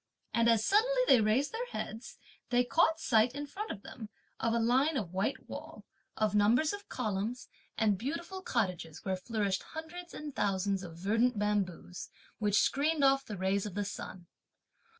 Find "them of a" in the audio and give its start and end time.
3.83-4.57